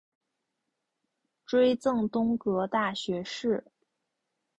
[1.45, 3.65] 追赠东阁大学士。